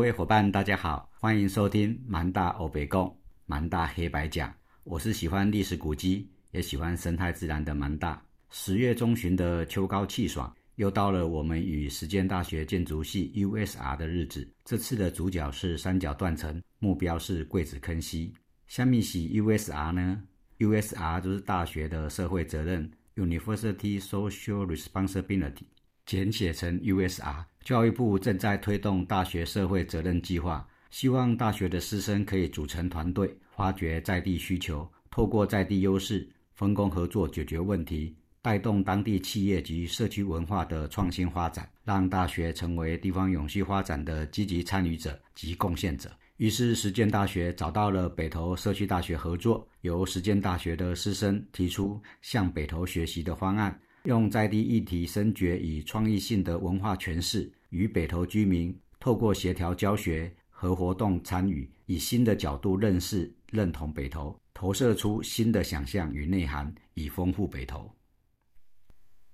[0.00, 3.14] 各位伙伴，大家好，欢迎收听蛮大欧北共
[3.44, 4.50] 蛮大黑白讲。
[4.82, 8.22] 我是喜欢历史古迹，也喜欢生态自然的蛮大。
[8.48, 14.50] 十月中旬的秋高气爽，又到了我们与实践大学建筑系 USR 的日子。
[14.64, 18.32] 这次的主角是三角断层，目标是桂子坑溪。
[18.68, 20.22] 下面是 USR 呢
[20.60, 25.64] ？USR 就是大学的社会责任 （University Social Responsibility），
[26.10, 27.44] 简写成 USR。
[27.62, 46.10] 教育部正在推动大学社会责任计划，希望大学的师生可以组成团队，发掘在地需求，透过在地优势，分工合作解决问题，带动当地企业及社区文化的创新发展，让大学成为地方永续发展的积极参与者及贡献者。
[46.38, 53.80] 于是，实践大学找到了北投社区大学合作，由实践大学的师生提出向北投学习的方案。
[54.04, 67.90] 用在地议题深掘与创意性的文化诠释，与北投居民透过协调教学和活动参与，以新的角度认识、认同北投，投射出新的想象与内涵，以丰富北投。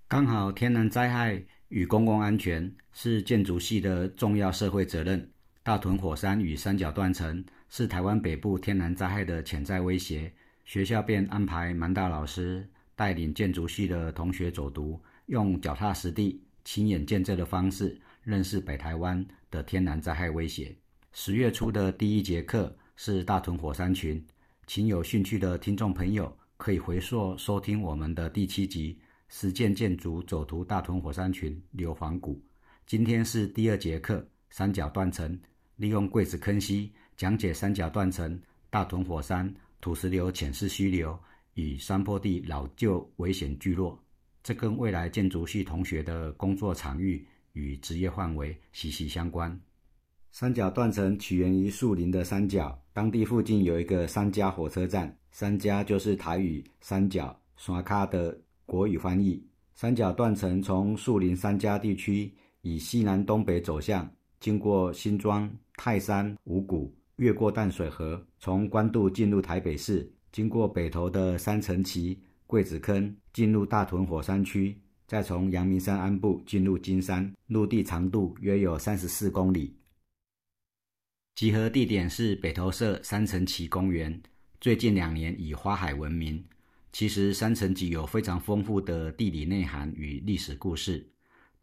[0.08, 5.30] 刚好天然灾害与公共安全是建筑系的重要社会责任。
[5.62, 10.32] 大屯火山与三角断层是台湾北部天然灾害的潜在威胁，
[10.64, 12.68] 学校便安排蛮大老师。
[12.96, 20.74] 带领建筑系的同学走读，用脚踏实地、亲眼见证的方式认识北台湾的天然灾害威胁。
[21.12, 24.24] 十月初的第一节课是大屯火山群，
[24.66, 28.94] 请有兴趣的听众朋友可以回溯收听我们的第七集
[29.28, 32.34] 《实践建筑走图大屯火山群硫磺谷》。
[32.86, 35.38] 今天是第二节课三角断层，
[35.76, 41.18] 利用柜子坑溪讲解三角断层、大屯火山土石流浅式溪流。
[41.56, 43.98] 与山坡地老旧危险聚落，
[44.42, 49.58] 这跟未来建筑系同学的工作场域与职业范围息息相关。
[50.30, 59.42] 三角断层起源于树林的山脚，当地附近有一个三家火车站，三家就是台语“三角”刷卡的国语翻译。
[59.72, 62.30] 三角断层从树林三家地区
[62.60, 64.06] 以西南东北走向，
[64.40, 70.12] 经过新庄、泰山、五谷，越过淡水河，从关渡进入台北市。
[70.36, 79.74] 经过北投的三层旗、桂子坑，进入大屯火山区，再从阳明山安部进入金山，陆地长度约有三十四公里。
[81.36, 84.22] 集合地点是北投社三层旗公园。
[84.60, 86.44] 最近两年以花海闻名。
[86.92, 91.02] 其实三层旗有非常丰富的地理内涵与历史故事。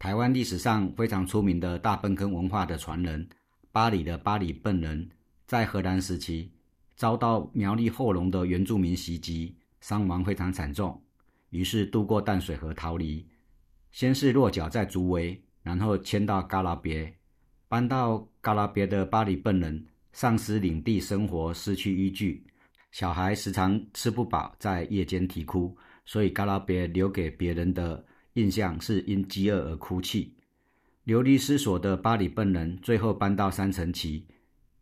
[0.00, 3.28] 台湾历史上非常出名的大粪坑文化的传人，
[3.70, 5.08] 巴里的巴里笨人，
[5.46, 6.50] 在荷兰时期。
[7.04, 10.98] 遭到苗栗后龙的原住民袭击，伤亡非常惨重，
[11.50, 13.28] 于是渡过淡水河逃离。
[13.92, 17.14] 先是落脚在竹围，然后迁到嘎拉别。
[17.68, 22.42] 搬到嘎拉别的巴里笨人，丧失领地生活，失去依据，
[22.90, 25.76] 小孩时常吃不饱，在夜间啼哭，
[26.06, 30.34] 所以嘎拉别留给别人的印象是因饥饿而哭泣。
[31.02, 34.26] 流离失所的巴里笨人，最后搬到三层旗，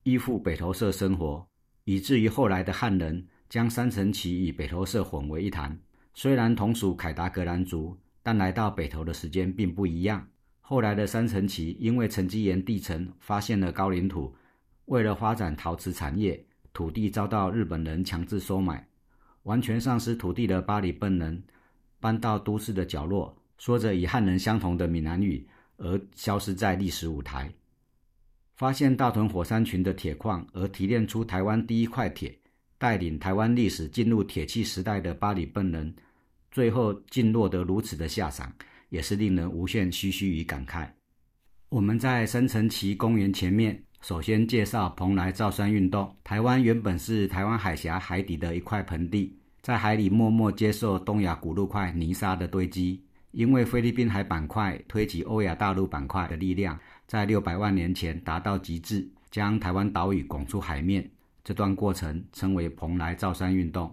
[0.05, 1.45] 依附北投社生活。
[1.85, 5.79] 以至于后来的汉人将三层旗与北投社混为一谈。
[6.15, 10.27] 虽然同属凯达格兰族，但来到北投的时间并不一样。
[10.61, 14.35] 后来的三层旗因为沉积岩地层发现了高岭土，
[14.87, 18.87] 为了发展陶瓷产业，土地遭到日本人强制收买，
[19.43, 21.43] 完全丧失土地的巴里笨人
[21.99, 25.47] 搬到都市的角落，说着与汉人相同的闽南语，
[25.79, 27.53] 而消失在历史舞台。
[28.63, 32.33] 发现大屯火山群的铁矿，而提炼出台湾第一块铁，
[32.79, 35.93] 带领台湾历史进入铁器时代的巴里笨人，
[36.53, 38.53] 最后竟落得如此的下场，
[38.89, 40.89] 也是令人无限唏嘘与感慨。
[41.71, 46.15] 我们在深城旗公园前面，首先介绍蓬莱造山运动。
[46.23, 56.79] 台湾原本是台湾海峡海底的一块盆地，在海里默默接受东亚古陆块泥沙的堆积，因为菲律宾海板块推挤欧亚大陆板块的力量。
[57.07, 61.09] 在六百万年前达到极致，将台湾岛屿拱出海面。
[61.45, 63.93] 这段过程称为蓬莱造山运动。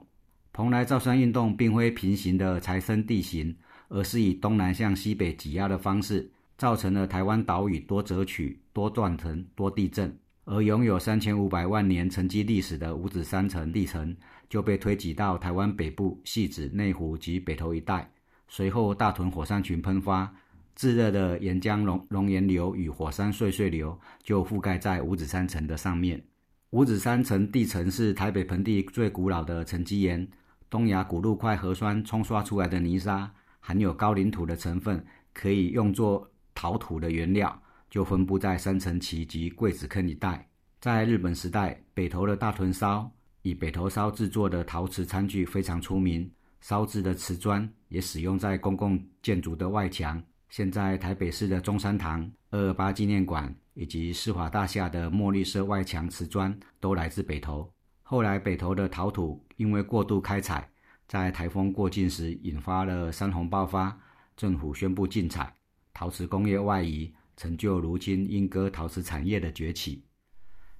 [0.53, 3.55] 蓬莱造山运动并非平行的财生地形，
[3.87, 10.15] 而是以东南向西北挤压的方式，造成了台湾岛屿多折曲、多断层、多地震。
[10.45, 14.15] 而拥有三千五百万年沉积历史的五指山层地层
[14.49, 18.09] 就被推挤到台湾北部、细指、内湖及北投一带。
[18.47, 20.31] 随后，大屯火山群喷发。
[20.79, 26.23] 炙热的岩浆熔熔岩流与火山碎碎流就覆盖在五指山层的上面。
[26.69, 30.25] 五指山层地层是台北盆地最古老的沉积岩，
[30.69, 33.29] 东亚古陆块核酸冲刷出来的泥沙
[33.59, 40.47] 含有高岭土的成分，可以用作陶土的原料，就分布在三层崎及桂子坑一带。
[40.79, 43.11] 在日本时代，北投的大屯烧
[43.41, 46.31] 以北投烧制作的陶瓷餐具非常出名，
[46.61, 50.23] 烧制的瓷砖也使用在公共建筑的外墙。
[50.49, 57.71] 现在台北市的中山堂、二二八纪念馆以及世华大厦的墨绿色外墙瓷砖都来自北投。
[58.01, 60.67] 后来，北投的陶土因为过度开采，
[61.07, 63.95] 在台风过境时引发了山洪爆发，
[64.35, 65.53] 政府宣布禁采，
[65.93, 70.03] 陶瓷工业外移，成就如今莺歌陶瓷产业的崛起。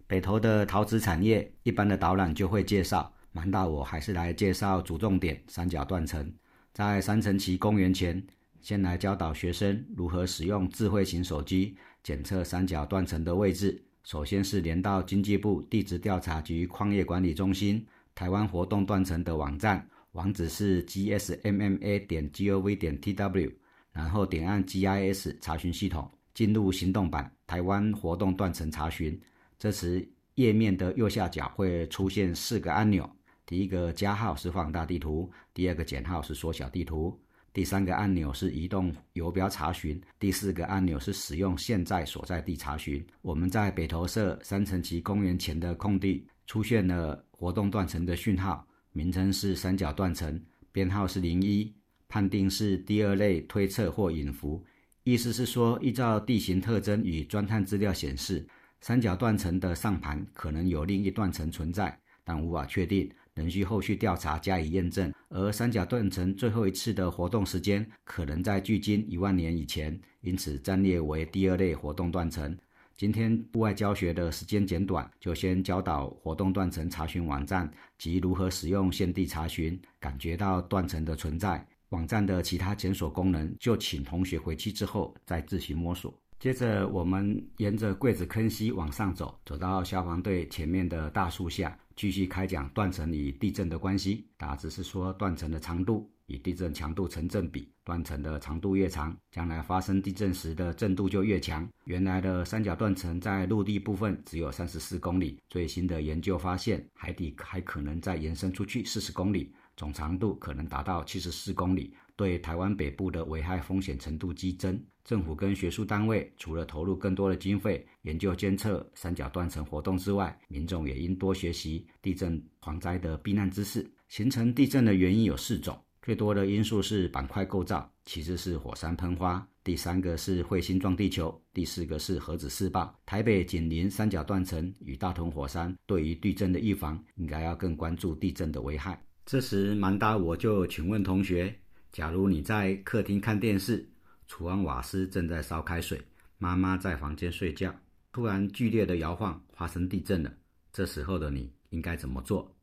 [0.08, 6.34] 北投的陶瓷产业，一般的导览就会介绍，蛮大我还是来介绍主重点——三角断层。
[6.74, 8.26] 在三层崎公园前，
[8.62, 13.82] 先来教导学生如何使用智慧型手机检测三角断层的位置。
[14.04, 17.86] 首先是连到经济部地质调查局矿业管理中心
[18.16, 23.54] 台湾活动断层的网站，网址是 gsmma 点 gov 点 tw，
[23.92, 29.20] 然后点按 GIS 查询系统，进入行动版台湾活动断层查询。
[29.58, 33.10] 这时，页面的右下角会出现四个按钮：
[33.46, 37.20] 第一个加号是放大地图，第二个减号是缩小地图，
[37.52, 43.06] 第三个按钮是移动游标查询，第四个按钮是使用现在所在地查询。
[43.22, 50.40] 我们在北投社三层崎公园前的空地出现了活动断层的讯号，名称是三角断层，
[50.72, 51.74] 编号是零一，
[52.08, 54.64] 判定是第二类推测或隐伏，
[55.04, 58.48] 意思是说，依照地形特征与钻探资料显示。
[58.82, 65.12] 三角断层的上盘可能有另一断层存在，但无法确定，仍需后续调查加以验证。
[65.30, 72.58] 而三角断层最后一次的活动时间可能在距今一万年以前，因此暂列为第二类活动断层。
[72.98, 81.66] 今天户外教学的时间简短，就先教导活动断层查询网站及如何使用现地查询，感觉到断层的存在。
[81.90, 86.14] 网站的其他检索功能，就请同学回去之后再自行摸索。
[86.40, 94.26] 接着，我们沿着柜子坑溪往上走，走到消防队前面的大树下，继续开讲断层与地震的关系。
[94.38, 101.68] 大致是说，断层的长度与地震强度成正比，断层的长度越长，将来发生地震时的震度就越强。
[101.84, 111.94] 原来的三角断层在陆地部分只有三十四公里，最新的研究发现，海底还可能再延伸出去四十公里，总长度可能达到七十四公里。
[112.20, 123.90] 对台湾北部的危害风险程度激增，政府跟学术单位除了投入更多的经费研究监测三角断层活动之外，民众也应多学习地震蝗灾的避难知识。
[124.10, 132.94] 形成地震的原因有四种，最多的因素是板块构造，其次是火山喷发，第三个是彗星撞地球，第四个是核子试爆。
[133.06, 139.02] 台北紧邻三角断层与大同火山，对于地震的预防，应该要更关注地震的危害。
[139.26, 141.58] 这时，蛮达我就请问同学。
[141.92, 143.88] 假如你在客厅看电视，
[144.28, 146.00] 厨房瓦斯正在烧开水，
[146.38, 147.76] 妈妈在房间睡觉，
[148.12, 150.32] 突然剧烈的摇晃，发生地震了。
[150.72, 152.56] 这时候的你应该怎么做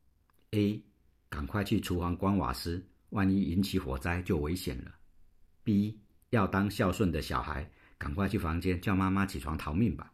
[0.53, 0.81] ？A.
[1.29, 4.95] 赶快去厨房关瓦斯，万一引起火灾就危险了。
[5.65, 5.99] B.
[6.31, 7.69] 要当孝顺的小孩，
[7.99, 10.13] 赶快去房间叫妈妈起床逃命吧。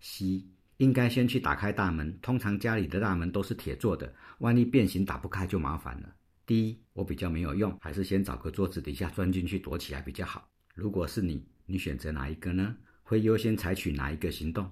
[0.00, 0.46] C.
[0.76, 6.14] 应该先去打开大门，通常家里的大门都是铁做的，万一变形打不开就麻烦了。
[6.46, 10.46] 第一，我比较没有用，还是先找个桌子底下钻进去躲起来比较好。
[10.74, 12.76] 如果是你，你选择哪一个呢？
[13.02, 14.70] 会优先采取哪一个行动？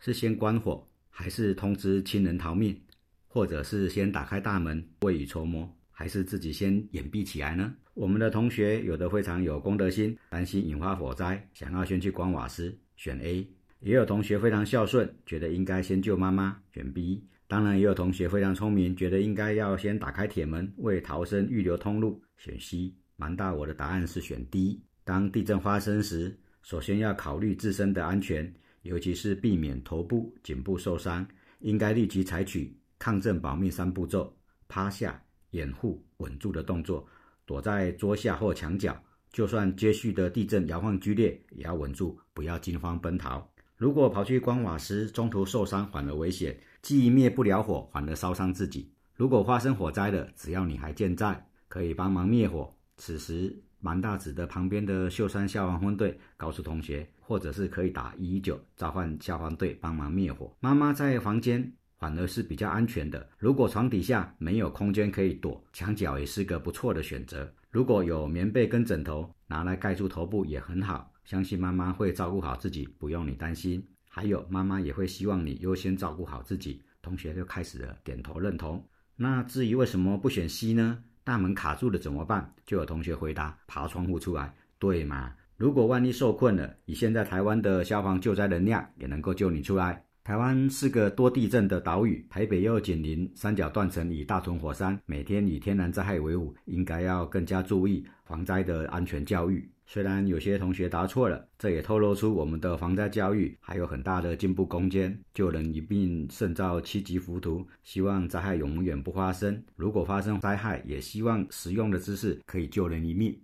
[0.00, 2.80] 是先关火，还是通知亲人逃命，
[3.28, 7.72] 或者是先打开大门未雨绸缪，还是自己先掩蔽起来呢？
[7.94, 13.46] 我们的同学有的非常有公德心，担心引发火灾，想要先去关瓦斯，选 A；
[13.78, 17.22] 也有同学非常孝顺，觉得应该先救妈妈，选 B。
[17.52, 22.94] 当然，也有同学非常聪明，觉得应该要先打开铁门，为逃生预留通路，选 C。
[23.14, 24.82] 蛮大，我的答案是选 D。
[25.04, 28.50] 当地震发生时，首先要考虑自身的安全，
[28.84, 31.28] 尤其是避免头部、颈部受伤，
[31.58, 34.34] 应该立即采取抗震保命三步骤：
[34.66, 37.06] 趴下、掩护、稳住的动作，
[37.44, 38.98] 躲在桌下或墙角，
[39.30, 43.46] 就算接续的地震摇晃剧烈，也要稳住，不要惊慌奔逃。
[43.82, 48.88] 如果跑去关瓦斯，中途受伤反而危险，既灭不了火，反而烧伤自己。
[49.16, 52.72] 如果发生火灾了，只要你还健在，可以帮忙灭火。
[52.96, 60.54] 此时，蛮大指的旁边的秀山消防分队告诉同学，或者是可以打一一九召唤消防队帮忙灭火。
[60.60, 63.28] 妈妈在房间反而是比较安全的。
[63.36, 67.52] 如果床底下没有空间可以躲，墙角也是个不错的选择。
[67.68, 71.11] 如果有棉被跟枕头，拿来盖住头部也很好。
[71.24, 73.86] 相信妈妈会照顾好自己，不用你担心。
[74.08, 76.82] 还有，妈妈也会希望你优先照顾好自己。
[77.00, 78.84] 同学就开始了点头认同。
[79.16, 81.02] 那至于为什么不选 C 呢？
[81.24, 82.52] 大门卡住了怎么办？
[82.66, 84.54] 就有同学回答：爬窗户出来。
[84.78, 85.32] 对嘛？
[85.56, 90.04] 如果万一受困了，以现在台湾的消防救灾能量，也能够救你出来。
[90.24, 99.68] 台湾是个多地震的岛屿，台北又紧邻三角断层与大屯火山，每天与天然灾害为伍，应该要更加注意防灾的安全教育。
[99.84, 105.12] 虽然有些同学答错了，这也透露出我们的防灾教育还有很大的进步空间。
[105.34, 109.60] 救人一命胜造七级浮屠，希望灾害永远不发生。
[109.74, 113.36] 如果发生灾害，也希望实用的知识可以救人一命。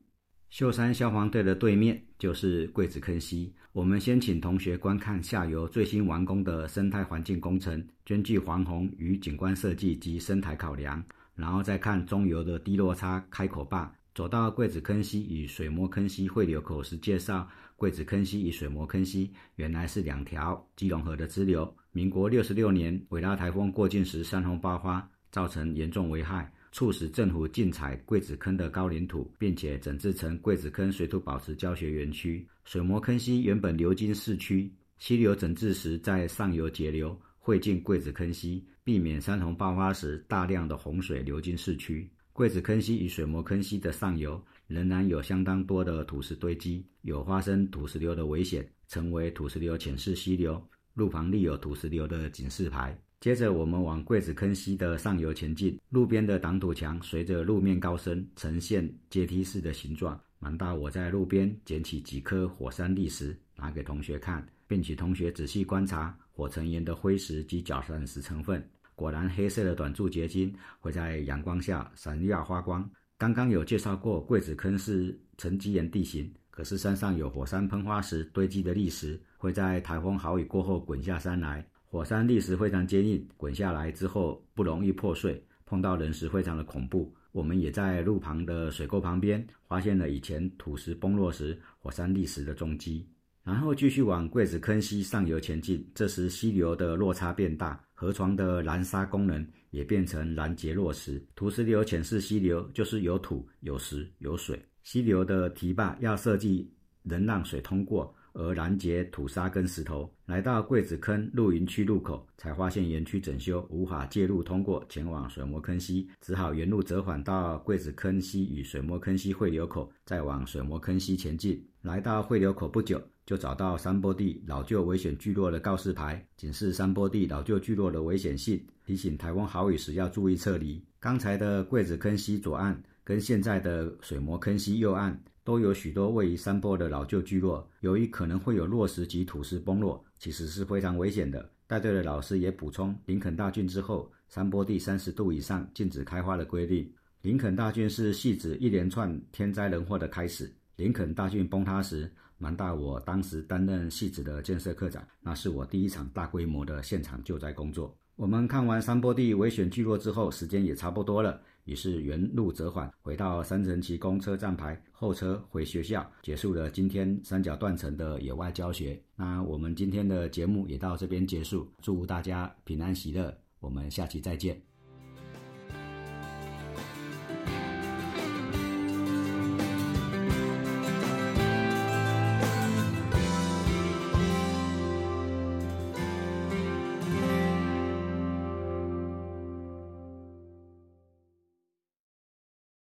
[0.49, 3.53] 秀山消防队的对面就是桂子坑溪。
[3.79, 11.01] 我们先请同学观看下游最新完工的生态环境工程，根据防洪与景观设计及生态考量，
[11.37, 13.89] 然后再看中游的低落差开口坝。
[14.17, 21.73] 走到桂子坑溪与水磨坑溪汇流口时，介绍桂子坑溪与水磨坑溪原来是两条基隆河的支流。
[21.93, 26.53] 民国六十六年，伟拉台风过境时山洪爆发，造成严重危害。
[26.73, 32.47] 促使政府禁采桂子坑的高岭土，并且整治成桂子坑水土保持教学园区。
[32.65, 42.09] 水磨坑溪原本流经市区，溪流整治时在上游截流，汇进桂子坑溪，避免山洪爆发时大量的洪水流进市区。
[42.33, 50.63] 桂子坑溪与水磨坑溪的上游仍然有相当多的土石堆积，有发生土石流的危险，成为土石流浅势溪流。
[50.95, 52.97] 路旁立有土石流的警示牌。
[53.21, 55.77] 接着，我们往桂子坑溪的上游前进。
[55.89, 60.19] 路边的挡土墙随着路面高升，呈现阶梯式的形状。
[60.39, 68.65] 蛮大，我在路边捡起几颗火山砾石，拿给同学看，并请同学仔细观察火成岩的灰石及角闪石成分。
[68.95, 72.89] 果然，黑色的短柱结晶会在阳光下闪耀发光。
[73.17, 81.67] 刚刚有介绍过，桂子坑是沉积岩地形，可是山上有火山喷发时堆积的砾石，会在台风豪雨过后滚下山来。
[81.91, 87.11] 火山砾石非常坚硬，滚下来之后不容易破碎，碰到人时非常的恐怖。
[87.33, 93.09] 我们也在路旁的水沟旁边发现了以前土石崩落时火山砾石的踪迹。
[93.43, 101.25] 然后继续往桂子坑溪上游前进，这时溪流的落差变大，河床的拦沙功能也变成拦截落石。
[101.35, 104.63] 土石流浅式溪流就是有土、有石、有水。
[104.83, 106.71] 溪流的堤坝要设计
[107.03, 108.15] 能让水通过。
[108.39, 121.61] 而拦截土沙跟石头，来到桂子坑露营区入口，才发现园区整修，无法借路通过前往水磨坑溪，只好原路折返到桂子坑溪与水磨坑溪汇流口，再往水磨坑溪前进。
[121.83, 130.81] 来到汇流口不久，就找到山坡地老旧危险聚落的告示牌，警示山坡地老旧聚落的危险性，提醒台风豪雨时要注意撤离。
[131.01, 135.21] 刚才的桂子坑溪左岸，跟现在的水磨坑溪右岸。
[135.49, 141.49] 都有许多位于山坡的老旧聚落，由于可能会有落石及土石崩落，其实是非常危险的。
[141.67, 146.93] 带队的老师也补充，林肯大郡之后，山坡地三十度以上禁止开花的规定。
[147.23, 150.53] 林肯大郡是系指一连串天灾人祸的开始。
[150.77, 157.97] 林肯大郡崩塌时，蛮大我当时担任系指的建设科长，那是我第一场大规模的现场救灾工作。
[158.17, 161.41] 我们看完山坡地危险聚落之后，时间也差不多了。
[161.69, 168.99] 于是原路折返，回到三层旗公车站牌候车回学校，结束了今天三角断层的野外教学。
[169.15, 174.59] 那我们今天的节目也到这边结束，祝大家平安喜乐，我们下期再见。